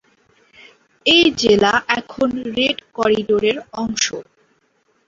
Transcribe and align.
এই 1.05 1.25
জেলা 1.41 1.73
এখন 1.99 2.29
রেড 2.55 2.77
করিডোরের 2.93 3.57
অংশ। 3.81 4.05